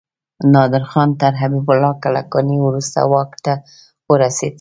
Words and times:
نادر 0.53 0.83
خان 0.91 1.09
تر 1.21 1.33
حبيب 1.41 1.67
الله 1.73 1.93
کلکاني 2.03 2.57
وروسته 2.65 2.99
واک 3.11 3.31
ته 3.45 3.53
ورسيد. 4.11 4.49